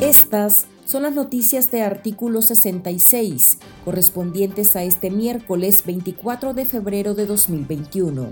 Estas 0.00 0.66
son 0.84 1.02
las 1.02 1.14
noticias 1.14 1.70
de 1.70 1.82
artículo 1.82 2.40
66, 2.40 3.58
correspondientes 3.84 4.74
a 4.74 4.82
este 4.82 5.10
miércoles 5.10 5.82
24 5.84 6.54
de 6.54 6.64
febrero 6.64 7.14
de 7.14 7.26
2021. 7.26 8.28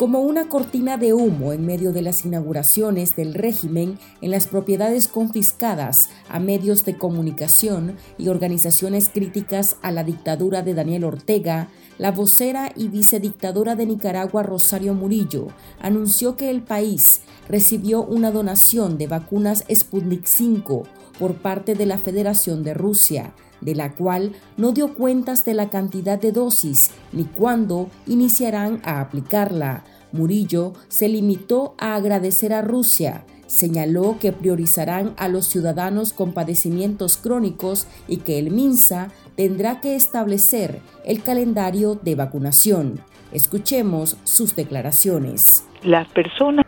Como 0.00 0.20
una 0.20 0.48
cortina 0.48 0.96
de 0.96 1.12
humo 1.12 1.52
en 1.52 1.66
medio 1.66 1.92
de 1.92 2.00
las 2.00 2.24
inauguraciones 2.24 3.16
del 3.16 3.34
régimen 3.34 3.98
en 4.22 4.30
las 4.30 4.46
propiedades 4.46 5.08
confiscadas 5.08 6.08
a 6.30 6.40
medios 6.40 6.86
de 6.86 6.96
comunicación 6.96 7.96
y 8.16 8.28
organizaciones 8.28 9.10
críticas 9.10 9.76
a 9.82 9.90
la 9.90 10.02
dictadura 10.02 10.62
de 10.62 10.72
Daniel 10.72 11.04
Ortega, 11.04 11.68
la 11.98 12.12
vocera 12.12 12.72
y 12.74 12.88
vicedictadora 12.88 13.76
de 13.76 13.84
Nicaragua, 13.84 14.42
Rosario 14.42 14.94
Murillo, 14.94 15.48
anunció 15.82 16.34
que 16.34 16.48
el 16.48 16.62
país 16.62 17.20
recibió 17.46 18.02
una 18.02 18.30
donación 18.30 18.96
de 18.96 19.06
vacunas 19.06 19.66
Sputnik 19.70 20.24
5 20.24 20.84
por 21.18 21.34
parte 21.34 21.74
de 21.74 21.84
la 21.84 21.98
Federación 21.98 22.62
de 22.62 22.72
Rusia, 22.72 23.34
de 23.60 23.74
la 23.74 23.94
cual 23.94 24.32
no 24.56 24.72
dio 24.72 24.94
cuentas 24.94 25.44
de 25.44 25.54
la 25.54 25.70
cantidad 25.70 26.20
de 26.20 26.32
dosis 26.32 26.90
ni 27.12 27.24
cuándo 27.24 27.88
iniciarán 28.06 28.80
a 28.84 29.00
aplicarla. 29.00 29.84
Murillo 30.12 30.72
se 30.88 31.08
limitó 31.08 31.74
a 31.78 31.94
agradecer 31.94 32.52
a 32.52 32.62
Rusia, 32.62 33.24
señaló 33.46 34.16
que 34.20 34.32
priorizarán 34.32 35.14
a 35.16 35.28
los 35.28 35.46
ciudadanos 35.46 36.12
con 36.12 36.32
padecimientos 36.32 37.16
crónicos 37.16 37.86
y 38.08 38.18
que 38.18 38.38
el 38.38 38.50
MINSA 38.50 39.08
tendrá 39.36 39.80
que 39.80 39.96
establecer 39.96 40.80
el 41.04 41.22
calendario 41.22 41.94
de 41.94 42.14
vacunación. 42.14 43.00
Escuchemos 43.32 44.16
sus 44.24 44.56
declaraciones. 44.56 45.64
Las 45.82 46.08
personas 46.08 46.66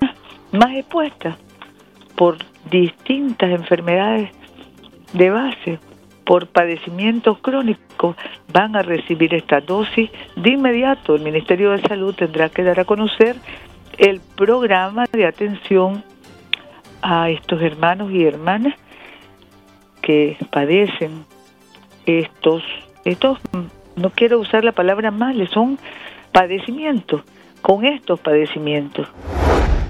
más 0.52 0.74
expuestas 0.77 1.37
por 2.16 2.38
distintas 2.70 3.51
enfermedades 3.51 4.30
de 5.12 5.30
base, 5.30 5.79
por 6.24 6.46
padecimientos 6.46 7.38
crónicos, 7.38 8.16
van 8.52 8.76
a 8.76 8.82
recibir 8.82 9.34
esta 9.34 9.60
dosis 9.60 10.10
de 10.37 10.51
inmediato. 10.51 11.15
El 11.15 11.23
Ministerio 11.23 11.70
de 11.70 11.82
Salud 11.82 12.15
tendrá 12.15 12.48
que 12.48 12.62
dar 12.62 12.80
a 12.80 12.84
conocer 12.84 13.37
el 13.98 14.20
programa 14.37 15.04
de 15.12 15.26
atención 15.26 16.04
a 17.02 17.30
estos 17.30 17.60
hermanos 17.62 18.10
y 18.12 18.24
hermanas 18.24 18.74
que 20.00 20.37
padecen 20.50 21.24
estos, 22.06 22.62
estos, 23.04 23.38
no 23.96 24.10
quiero 24.10 24.40
usar 24.40 24.65
la 24.65 24.73
palabra 24.73 25.10
males, 25.10 25.50
son 25.50 25.78
padecimientos, 26.32 27.23
con 27.60 27.84
estos 27.84 28.18
padecimientos. 28.20 29.09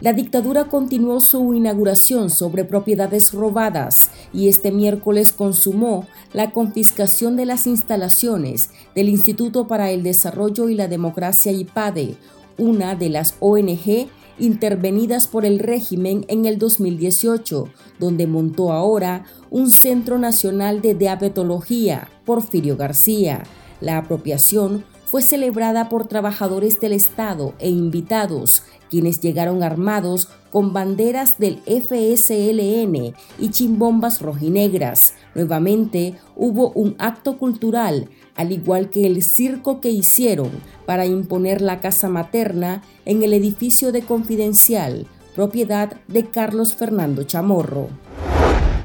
La 0.03 0.13
dictadura 0.13 0.65
continuó 0.65 1.21
su 1.21 1.55
inauguración 1.55 2.29
sobre 2.29 2.65
propiedades 2.65 3.33
robadas 3.33 4.11
y 4.33 4.49
este 4.49 4.73
miércoles 4.73 5.33
consumó 5.33 6.09
la 6.33 6.51
confiscación 6.51 7.37
de 7.37 7.47
las 7.47 7.69
instalaciones 7.69 8.71
del 8.97 9.09
Instituto 9.09 9.69
para 9.69 9.93
el 9.93 10.03
Desarrollo 10.03 10.69
y 10.69 10.75
la 10.75 10.89
Democracia 10.89 11.53
IPADE, 11.53 12.17
una 12.59 12.97
de 12.97 13.11
las 13.11 13.37
ONG 13.39 14.09
intervenidas 14.41 15.29
por 15.29 15.45
el 15.45 15.61
régimen 15.61 16.25
en 16.27 16.47
el 16.47 16.59
2018, 16.59 17.69
donde 18.01 18.27
montó 18.27 18.73
ahora 18.73 19.25
un 19.51 19.71
Centro 19.71 20.19
Nacional 20.19 20.83
de 20.83 20.97
Diabetología, 20.97 22.09
Porfirio 22.25 22.77
García. 22.77 23.45
La 23.81 23.99
apropiación 23.99 24.85
fue 25.13 25.21
celebrada 25.21 25.91
por 25.91 26.07
trabajadores 26.07 26.81
del 26.81 26.95
Estado 26.95 27.53
e 27.59 27.69
invitados, 27.69 28.63
quienes 28.89 29.21
llegaron 29.21 29.63
armados 29.63 30.31
con 30.51 30.73
banderas 30.73 31.39
del 31.39 31.59
FSLN 31.67 33.15
y 33.39 33.51
chimbombas 33.51 34.23
rojinegras. 34.23 35.13
Nuevamente 35.35 36.15
hubo 36.35 36.71
un 36.71 36.97
acto 36.99 37.37
cultural 37.37 38.09
al 38.37 38.53
igual 38.53 38.89
que 38.89 39.07
el 39.07 39.23
circo 39.23 39.83
que 39.83 39.91
hicieron 39.91 40.49
para 40.87 41.05
imponer 41.05 41.61
la 41.61 41.81
casa 41.81 42.09
materna 42.09 42.83
en 43.05 43.23
el 43.23 43.35
edificio 43.35 43.93
de 43.93 44.01
Confidencial, 44.01 45.07
propiedad 45.35 46.01
de 46.09 46.25
Carlos 46.25 46.73
Fernando 46.73 47.25
Chamorro. 47.25 47.89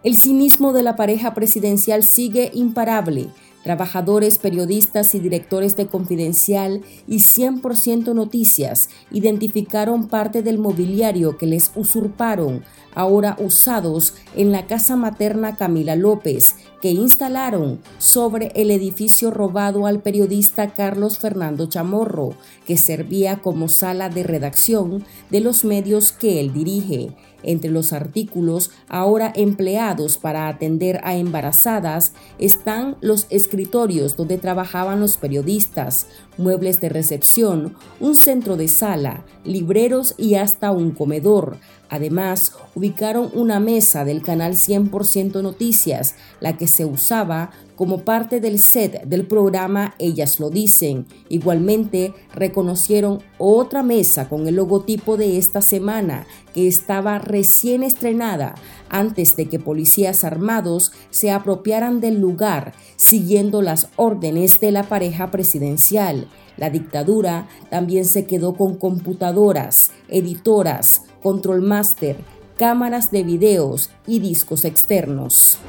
El 0.03 0.17
cinismo 0.17 0.73
de 0.73 0.83
la 0.83 0.97
pareja 0.97 1.33
presidencial 1.33 2.03
sigue 2.03 2.51
imparable 2.53 3.29
Trabajadores, 3.67 4.37
periodistas 4.37 5.13
y 5.13 5.19
directores 5.19 5.75
de 5.75 5.87
Confidencial 5.87 6.83
y 7.05 7.17
100% 7.17 8.13
Noticias 8.15 8.87
identificaron 9.11 10.07
parte 10.07 10.41
del 10.41 10.57
mobiliario 10.57 11.37
que 11.37 11.47
les 11.47 11.71
usurparon, 11.75 12.63
ahora 12.95 13.35
usados 13.41 14.13
en 14.37 14.53
la 14.53 14.67
casa 14.67 14.95
materna 14.95 15.57
Camila 15.57 15.97
López, 15.97 16.55
que 16.81 16.91
instalaron 16.91 17.81
sobre 17.97 18.53
el 18.55 18.71
edificio 18.71 19.31
robado 19.31 19.85
al 19.85 19.99
periodista 19.99 20.73
Carlos 20.73 21.19
Fernando 21.19 21.65
Chamorro, 21.65 22.35
que 22.65 22.77
servía 22.77 23.39
como 23.41 23.67
sala 23.67 24.07
de 24.07 24.23
redacción 24.23 25.03
de 25.29 25.41
los 25.41 25.65
medios 25.65 26.13
que 26.13 26.39
él 26.39 26.53
dirige. 26.53 27.09
Entre 27.43 27.69
los 27.69 27.93
artículos 27.93 28.71
ahora 28.87 29.31
empleados 29.35 30.17
para 30.17 30.47
atender 30.47 30.99
a 31.03 31.15
embarazadas 31.15 32.13
están 32.39 32.97
los 33.01 33.27
escritorios 33.29 34.15
donde 34.15 34.37
trabajaban 34.37 34.99
los 34.99 35.17
periodistas, 35.17 36.07
muebles 36.37 36.81
de 36.81 36.89
recepción, 36.89 37.75
un 37.99 38.15
centro 38.15 38.57
de 38.57 38.67
sala, 38.67 39.23
libreros 39.43 40.15
y 40.17 40.35
hasta 40.35 40.71
un 40.71 40.91
comedor. 40.91 41.57
Además, 41.89 42.53
ubicaron 42.75 43.29
una 43.33 43.59
mesa 43.59 44.03
del 44.03 44.21
canal 44.21 44.53
100% 44.53 45.41
Noticias, 45.41 46.15
la 46.41 46.57
que 46.57 46.67
se 46.67 46.85
usaba 46.85 47.51
como 47.77 47.99
parte 47.99 48.41
del 48.41 48.59
set 48.59 49.03
del 49.05 49.25
programa 49.25 49.95
Ellas 49.99 50.41
lo 50.41 50.49
dicen. 50.49 51.05
Igualmente, 51.29 52.13
reconocieron 52.33 53.19
otra 53.37 53.83
mesa 53.83 54.27
con 54.27 54.47
el 54.47 54.55
logotipo 54.55 55.15
de 55.15 55.37
esta 55.37 55.61
semana, 55.61 56.25
que 56.53 56.67
estaba 56.67 57.19
recién 57.19 57.83
estrenada, 57.83 58.55
antes 58.89 59.37
de 59.37 59.47
que 59.47 59.59
policías 59.59 60.23
armados 60.23 60.91
se 61.11 61.31
apropiaran 61.31 62.01
del 62.01 62.19
lugar, 62.19 62.73
siguiendo 62.95 63.61
las 63.61 63.89
órdenes 63.95 64.59
de 64.59 64.71
la 64.71 64.83
pareja 64.83 65.29
presidencial. 65.29 66.27
La 66.57 66.71
dictadura 66.71 67.47
también 67.69 68.05
se 68.05 68.25
quedó 68.25 68.55
con 68.55 68.75
computadoras, 68.75 69.91
editoras, 70.09 71.03
control 71.21 71.61
master, 71.61 72.17
cámaras 72.57 73.11
de 73.11 73.21
videos 73.21 73.91
y 74.07 74.17
discos 74.17 74.65
externos. 74.65 75.59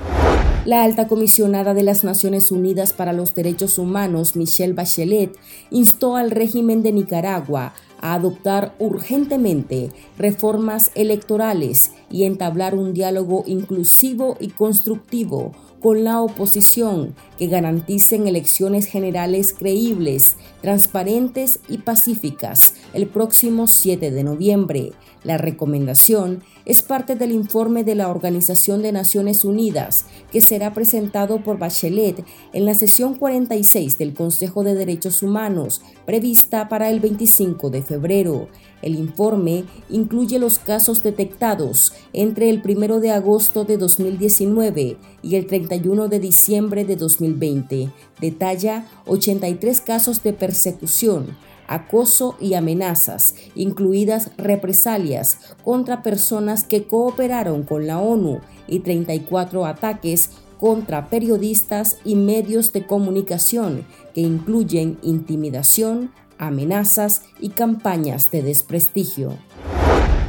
La 0.69 0.83
alta 0.83 1.09
comisionada 1.09 1.73
de 1.73 1.83
las 1.83 2.05
Naciones 2.05 2.53
Unidas 2.53 2.93
para 2.93 3.15
los 3.15 3.35
Derechos 3.35 3.79
Humanos, 3.79 4.37
Michelle 4.37 4.75
Bachelet, 4.75 5.35
instó 5.71 6.15
al 6.15 6.31
régimen 6.31 6.83
de 6.83 6.93
Nicaragua 6.93 7.73
a 8.03 8.13
adoptar 8.13 8.75
urgentemente 8.79 9.91
reformas 10.19 10.91
electorales 10.95 11.93
y 12.11 12.25
entablar 12.25 12.75
un 12.75 12.93
diálogo 12.93 13.45
inclusivo 13.47 14.37
y 14.41 14.49
constructivo 14.49 15.53
con 15.81 16.05
la 16.05 16.21
oposición 16.21 17.15
que 17.39 17.47
garanticen 17.47 18.27
elecciones 18.27 18.87
generales 18.87 19.55
creíbles, 19.57 20.37
transparentes 20.61 21.61
y 21.69 21.79
pacíficas 21.79 22.75
el 22.93 23.07
próximo 23.07 23.69
7 23.69 24.11
de 24.11 24.25
noviembre. 24.25 24.93
La 25.25 25.37
recomendación 25.37 26.43
es 26.65 26.83
parte 26.83 27.17
del 27.17 27.33
informe 27.33 27.83
de 27.83 27.95
la 27.95 28.09
Organización 28.09 28.83
de 28.83 28.93
Naciones 28.93 29.45
Unidas 29.45 30.07
que 30.31 30.41
será 30.41 30.75
presentado 30.75 31.43
por 31.43 31.59
Bachelet 31.59 32.25
en 32.53 32.65
la 32.65 32.75
sesión 32.75 33.15
46 33.15 33.99
del 33.99 34.15
Consejo 34.15 34.63
de 34.63 34.75
Derechos 34.75 35.23
Humanos 35.23 35.83
prevista 36.07 36.69
para 36.69 36.91
el 36.91 37.01
25 37.01 37.71
de 37.71 37.83
febrero. 37.83 38.49
El 38.81 38.95
informe 38.95 39.65
incluye 39.91 40.39
los 40.39 40.59
casos 40.59 41.03
detectados 41.03 41.93
entre 42.13 42.49
el 42.49 42.63
1 42.65 43.01
de 43.01 43.11
agosto 43.11 43.65
de 43.65 43.77
2019 43.77 44.97
y 45.23 45.35
el 45.35 45.47
31 45.47 46.09
de 46.09 46.21
diciembre 46.21 46.85
de 46.85 46.95
2020. 47.33 47.91
Detalla 48.21 48.87
83 49.07 49.81
casos 49.81 50.23
de 50.23 50.33
persecución, 50.33 51.37
acoso 51.67 52.37
y 52.41 52.55
amenazas, 52.55 53.35
incluidas 53.55 54.31
represalias 54.37 55.39
contra 55.63 56.03
personas 56.03 56.65
que 56.65 56.85
cooperaron 56.85 57.63
con 57.63 57.87
la 57.87 58.01
ONU 58.01 58.41
y 58.67 58.81
34 58.81 59.67
ataques 59.67 60.31
contra 60.59 61.09
periodistas 61.09 61.99
y 62.05 62.17
medios 62.17 62.73
de 62.73 62.85
comunicación 62.85 63.85
que 64.15 64.23
incluyen 64.23 64.99
intimidación, 65.03 66.11
amenazas 66.39 67.23
y 67.41 67.51
campañas 67.51 68.31
de 68.31 68.43
desprestigio. 68.43 69.39